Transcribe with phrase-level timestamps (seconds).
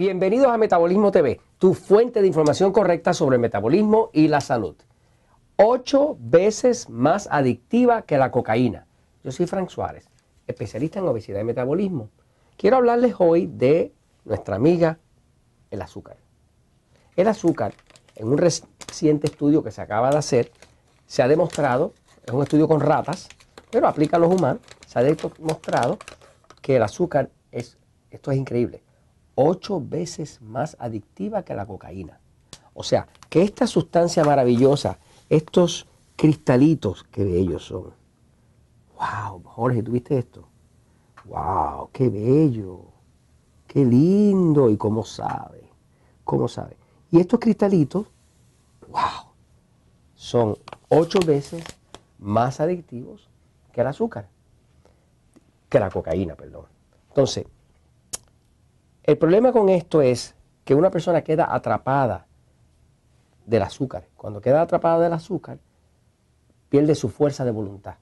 [0.00, 4.74] Bienvenidos a Metabolismo TV, tu fuente de información correcta sobre el metabolismo y la salud.
[5.56, 8.86] Ocho veces más adictiva que la cocaína.
[9.22, 10.08] Yo soy Frank Suárez,
[10.46, 12.08] especialista en obesidad y metabolismo.
[12.56, 13.92] Quiero hablarles hoy de
[14.24, 14.98] nuestra amiga
[15.70, 16.16] el azúcar.
[17.14, 17.74] El azúcar,
[18.14, 20.50] en un reciente estudio que se acaba de hacer,
[21.06, 21.92] se ha demostrado,
[22.24, 23.28] es un estudio con ratas,
[23.70, 25.98] pero aplica a los humanos, se ha demostrado
[26.62, 27.76] que el azúcar es,
[28.10, 28.82] esto es increíble,
[29.34, 32.20] ocho veces más adictiva que la cocaína.
[32.74, 34.98] O sea, que esta sustancia maravillosa,
[35.28, 37.92] estos cristalitos, qué bellos son.
[38.96, 40.46] Wow, Jorge, ¿tuviste esto?
[41.24, 42.84] Wow, qué bello,
[43.66, 45.70] qué lindo y cómo sabe,
[46.24, 46.76] cómo sabe.
[47.10, 48.06] Y estos cristalitos,
[48.88, 49.32] wow,
[50.14, 50.56] son
[50.88, 51.64] ocho veces
[52.18, 53.28] más adictivos
[53.72, 54.28] que el azúcar,
[55.68, 56.66] que la cocaína, perdón.
[57.08, 57.46] Entonces,
[59.04, 60.34] el problema con esto es
[60.64, 62.26] que una persona queda atrapada
[63.46, 64.06] del azúcar.
[64.16, 65.58] Cuando queda atrapada del azúcar,
[66.68, 67.94] pierde su fuerza de voluntad,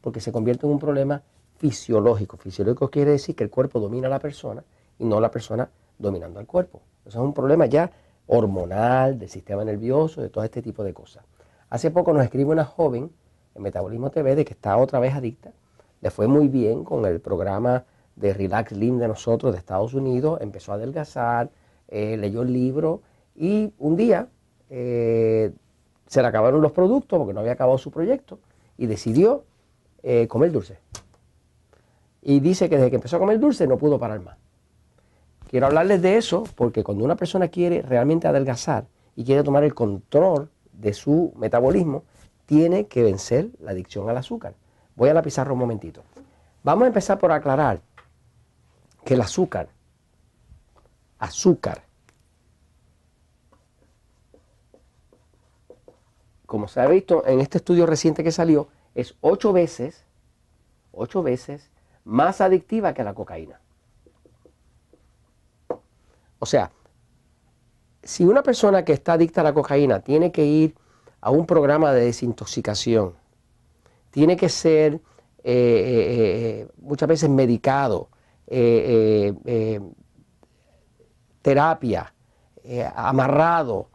[0.00, 1.22] porque se convierte en un problema
[1.56, 2.36] fisiológico.
[2.36, 4.64] Fisiológico quiere decir que el cuerpo domina a la persona
[4.98, 6.82] y no la persona dominando al cuerpo.
[7.04, 7.90] Eso es un problema ya
[8.26, 11.24] hormonal, del sistema nervioso, de todo este tipo de cosas.
[11.70, 13.10] Hace poco nos escribe una joven
[13.54, 15.52] en Metabolismo TV de que está otra vez adicta.
[16.00, 17.84] Le fue muy bien con el programa
[18.16, 21.50] de Relax Lim de nosotros de Estados Unidos, empezó a adelgazar,
[21.88, 23.02] eh, leyó el libro
[23.34, 24.28] y un día
[24.70, 25.52] eh,
[26.06, 28.38] se le acabaron los productos porque no había acabado su proyecto
[28.76, 29.44] y decidió
[30.02, 30.78] eh, comer dulce.
[32.22, 34.36] Y dice que desde que empezó a comer dulce no pudo parar más.
[35.48, 39.74] Quiero hablarles de eso porque cuando una persona quiere realmente adelgazar y quiere tomar el
[39.74, 42.04] control de su metabolismo,
[42.46, 44.54] tiene que vencer la adicción al azúcar.
[44.96, 46.02] Voy a la pizarra un momentito.
[46.62, 47.80] Vamos a empezar por aclarar
[49.04, 49.68] que el azúcar,
[51.18, 51.84] azúcar,
[56.46, 60.04] como se ha visto en este estudio reciente que salió, es ocho veces,
[60.92, 61.70] ocho veces
[62.04, 63.60] más adictiva que la cocaína.
[66.38, 66.72] O sea,
[68.02, 70.74] si una persona que está adicta a la cocaína tiene que ir
[71.20, 73.14] a un programa de desintoxicación,
[74.10, 75.00] tiene que ser eh,
[75.44, 78.08] eh, eh, muchas veces medicado,
[78.54, 79.80] eh, eh, eh,
[81.40, 82.12] terapia,
[82.94, 83.88] amarrado,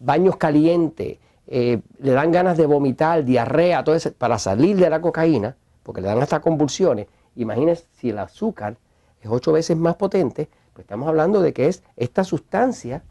[0.00, 5.56] baños calientes, le dan ganas de vomitar, diarrea, todo eso, para salir de la cocaína,
[5.84, 7.06] porque le dan hasta convulsiones.
[7.36, 8.76] Imagínense si el azúcar
[9.20, 13.04] es ocho veces más potente, pues estamos hablando de que es esta sustancia,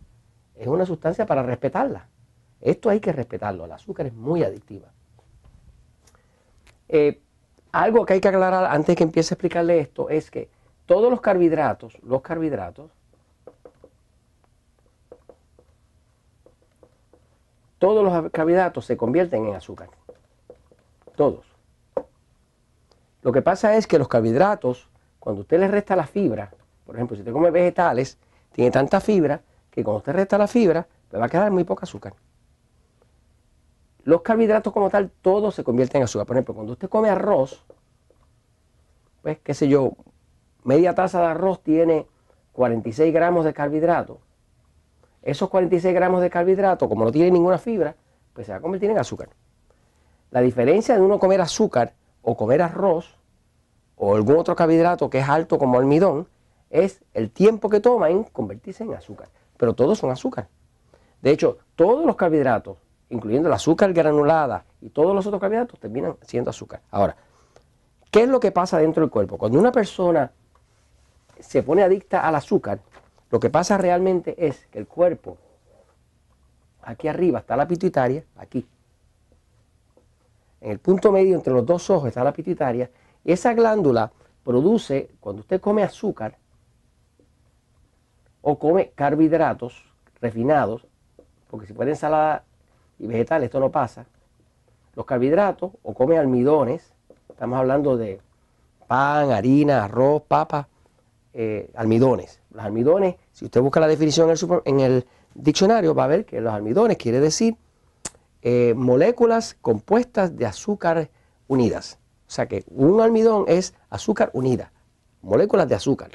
[0.55, 2.09] es una sustancia para respetarla.
[2.59, 4.91] Esto hay que respetarlo, el azúcar es muy adictiva.
[7.73, 10.47] Algo que hay que aclarar antes que empiece a explicarle esto es que
[10.85, 12.91] todos los carbohidratos, los carbohidratos,
[17.79, 19.89] todos los carbohidratos se convierten en azúcar.
[21.15, 21.47] Todos.
[23.23, 24.87] Lo que pasa es que los carbohidratos,
[25.19, 26.51] cuando usted le resta la fibra,
[26.85, 28.19] por ejemplo, si usted come vegetales,
[28.51, 29.41] tiene tanta fibra
[29.71, 32.13] que cuando usted resta la fibra, le va a quedar muy poca azúcar.
[34.03, 36.27] Los carbohidratos como tal, todos se convierten en azúcar.
[36.27, 37.63] Por ejemplo, cuando usted come arroz,
[39.21, 39.93] pues qué sé yo,
[40.63, 42.07] media taza de arroz tiene
[42.51, 44.17] 46 gramos de carbohidratos.
[45.21, 47.95] Esos 46 gramos de carbohidratos, como no tiene ninguna fibra,
[48.33, 49.29] pues se va a convertir en azúcar.
[50.31, 53.17] La diferencia de uno comer azúcar o comer arroz
[53.95, 56.27] o algún otro carbohidrato que es alto como almidón
[56.69, 59.29] es el tiempo que toma en convertirse en azúcar.
[59.55, 60.49] Pero todos son azúcar.
[61.21, 62.77] De hecho, todos los carbohidratos
[63.13, 66.81] incluyendo el azúcar granulada y todos los otros carbohidratos, terminan siendo azúcar.
[66.89, 67.15] Ahora,
[68.09, 69.37] ¿qué es lo que pasa dentro del cuerpo?
[69.37, 70.31] Cuando una persona
[71.39, 72.79] se pone adicta al azúcar,
[73.29, 75.37] lo que pasa realmente es que el cuerpo,
[76.81, 78.67] aquí arriba está la pituitaria, aquí,
[80.61, 82.89] en el punto medio entre los dos ojos está la pituitaria,
[83.23, 84.11] y esa glándula
[84.43, 86.37] produce, cuando usted come azúcar
[88.41, 89.85] o come carbohidratos
[90.19, 90.87] refinados,
[91.49, 92.43] porque si puede ensalada
[92.99, 94.05] y vegetales, esto no pasa.
[94.95, 96.93] Los carbohidratos o come almidones,
[97.29, 98.21] estamos hablando de
[98.87, 100.67] pan, harina, arroz, papa,
[101.33, 102.39] eh, almidones.
[102.51, 104.31] Los almidones, si usted busca la definición
[104.65, 107.57] en el, diccionario, va a ver que los almidones quiere decir
[108.43, 111.09] eh, moléculas compuestas de azúcar
[111.47, 111.99] unidas.
[112.27, 114.71] O sea que un almidón es azúcar unida,
[115.21, 116.11] moléculas de azúcar.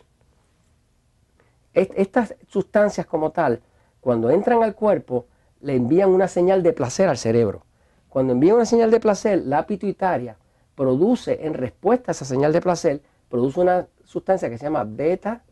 [1.73, 3.61] estas sustancias como tal,
[4.01, 5.27] cuando entran al cuerpo,
[5.61, 7.65] le envían una señal de placer al cerebro.
[8.09, 10.37] Cuando envían una señal de placer, la pituitaria
[10.75, 15.43] produce en respuesta a esa señal de placer, produce una sustancia que se llama beta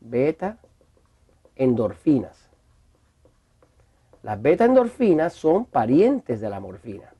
[0.00, 0.56] beta
[1.56, 2.48] endorfinas.
[4.22, 7.12] Las beta endorfinas son parientes de la morfina.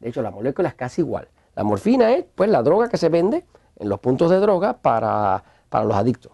[0.00, 1.28] De hecho, la molécula es casi igual.
[1.54, 3.44] La morfina es pues la droga que se vende
[3.76, 6.32] en los puntos de droga para, para los adictos.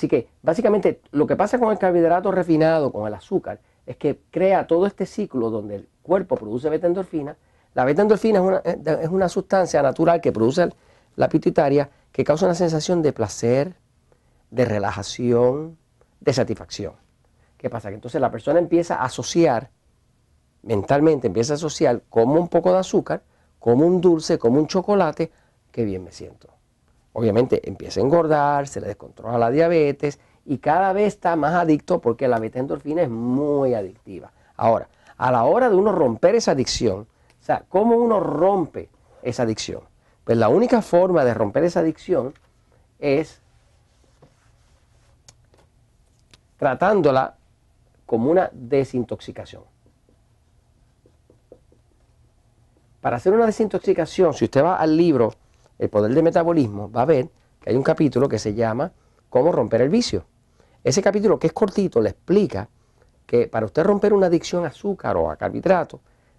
[0.00, 4.18] Así que básicamente lo que pasa con el carbohidrato refinado, con el azúcar, es que
[4.30, 7.36] crea todo este ciclo donde el cuerpo produce beta endorfina.
[7.74, 10.70] La beta endorfina es una, una sustancia natural que produce
[11.16, 13.74] la pituitaria que causa una sensación de placer,
[14.50, 15.76] de relajación,
[16.18, 16.94] de satisfacción.
[17.58, 17.90] ¿Qué pasa?
[17.90, 19.68] Que entonces la persona empieza a asociar,
[20.62, 23.22] mentalmente empieza a asociar como un poco de azúcar,
[23.58, 25.30] como un dulce, como un chocolate,
[25.70, 26.59] qué bien me siento.
[27.12, 32.00] Obviamente empieza a engordar, se le descontrola la diabetes y cada vez está más adicto
[32.00, 34.32] porque la beta endorfina es muy adictiva.
[34.56, 38.88] Ahora, a la hora de uno romper esa adicción, o sea, ¿cómo uno rompe
[39.22, 39.82] esa adicción?
[40.24, 42.34] Pues la única forma de romper esa adicción
[42.98, 43.40] es
[46.58, 47.34] tratándola
[48.06, 49.64] como una desintoxicación.
[53.00, 55.32] Para hacer una desintoxicación, si usted va al libro
[55.80, 58.92] El poder del metabolismo, va a ver que hay un capítulo que se llama
[59.30, 60.26] Cómo romper el vicio.
[60.84, 62.68] Ese capítulo, que es cortito, le explica
[63.24, 65.98] que para usted romper una adicción a azúcar o a carbohidratos,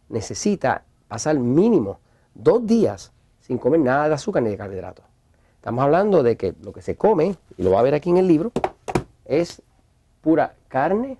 [0.09, 1.99] necesita pasar mínimo
[2.35, 5.05] dos días sin comer nada de azúcar ni de carbohidratos.
[5.55, 8.17] Estamos hablando de que lo que se come, y lo va a ver aquí en
[8.17, 8.51] el libro,
[9.25, 9.63] es
[10.21, 11.17] pura carne,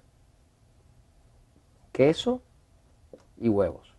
[1.92, 2.40] queso
[3.40, 3.96] y huevos.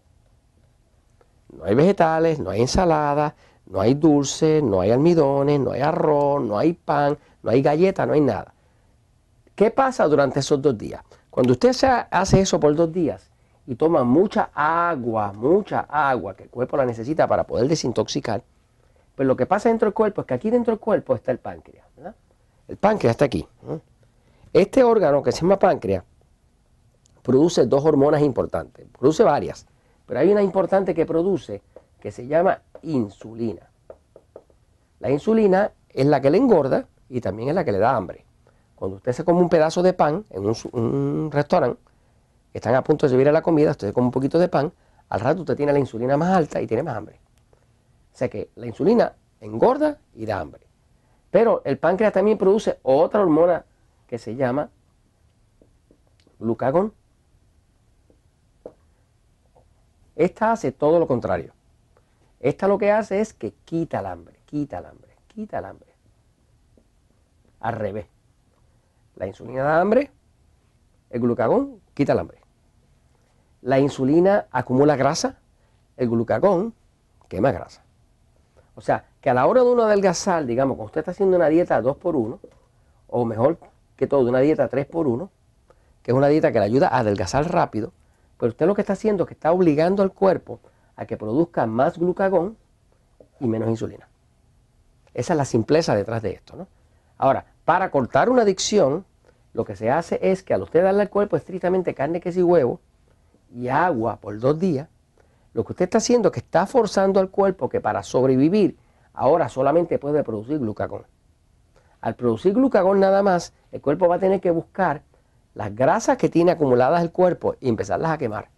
[1.52, 3.34] No hay vegetales, no hay ensalada,
[3.72, 8.04] no hay dulce, no hay almidones, no hay arroz, no hay pan, no hay galleta,
[8.04, 8.52] no hay nada.
[9.54, 11.02] ¿Qué pasa durante esos dos días?
[11.30, 11.74] Cuando usted
[12.10, 13.30] hace eso por dos días
[13.66, 18.42] y toma mucha agua, mucha agua que el cuerpo la necesita para poder desintoxicar,
[19.14, 21.38] pues lo que pasa dentro del cuerpo es que aquí dentro del cuerpo está el
[21.38, 21.86] páncreas.
[22.69, 23.48] El páncreas está aquí.
[24.52, 26.04] Este órgano que se llama páncreas
[27.22, 29.66] produce dos hormonas importantes, produce varias,
[30.04, 31.62] pero hay una importante que produce
[32.00, 33.70] que se llama insulina.
[35.00, 38.25] La insulina es la que le engorda y también es la que le da hambre.
[38.75, 41.81] Cuando usted se come un pedazo de pan en un, restaurante,
[42.52, 44.73] están a punto de servir a la comida, usted come un poquito de pan,
[45.08, 47.20] al rato usted tiene la insulina más alta y tiene más hambre.
[48.12, 50.67] O sea que la insulina engorda y da hambre.
[51.31, 53.64] Pero el páncreas también produce otra hormona
[54.06, 54.70] que se llama
[56.38, 56.93] glucagón.
[60.14, 61.55] Esta hace todo lo contrario.
[62.43, 65.89] Esta lo que hace es que quita el hambre, quita el hambre, quita el hambre.
[67.61, 68.06] Al revés.
[69.15, 70.11] La insulina da hambre,
[71.11, 72.39] el glucagón quita el hambre.
[73.61, 75.39] La insulina acumula grasa,
[75.97, 76.75] el glucagón
[77.29, 77.85] quema grasa.
[78.75, 81.49] O sea, que a la hora de uno adelgazar, digamos, cuando usted está haciendo una
[81.49, 82.41] dieta 2 por 1
[83.06, 83.59] o mejor
[83.97, 85.31] que todo, una dieta 3 por 1
[86.03, 87.93] que es una dieta que le ayuda a adelgazar rápido,
[88.37, 90.59] pero usted lo que está haciendo es que está obligando al cuerpo
[90.97, 92.56] a que produzca más glucagón
[93.41, 94.09] y menos insulina.
[95.15, 96.56] Esa es la simpleza detrás de esto.
[96.56, 96.69] ¿no?
[97.19, 99.05] Ahora, para cortar una adicción,
[99.53, 102.43] lo que se hace es que al usted darle al cuerpo estrictamente carne, queso y
[102.43, 102.81] huevo
[103.55, 104.89] y agua por dos días,
[105.53, 108.79] lo que usted está haciendo es que está forzando al cuerpo que para sobrevivir
[109.13, 111.05] ahora solamente puede producir glucagón.
[112.01, 115.03] Al producir glucagón nada más, el cuerpo va a tener que buscar
[115.55, 118.49] las grasas que tiene acumuladas el cuerpo y empezarlas a quemar.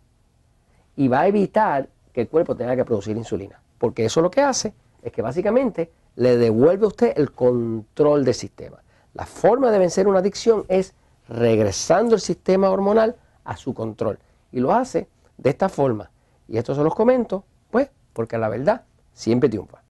[0.97, 3.61] Y va a evitar que el cuerpo tenga que producir insulina.
[3.77, 8.35] Porque eso lo que hace es que básicamente le devuelve a usted el control del
[8.35, 8.83] sistema.
[9.13, 10.95] La forma de vencer una adicción es
[11.29, 14.19] regresando el sistema hormonal a su control.
[14.53, 16.11] Y lo hace de esta forma.
[16.49, 19.84] Y esto se los comento, pues, porque la verdad siempre triunfa.